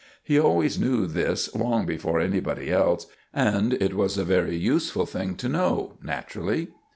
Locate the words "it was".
3.73-4.17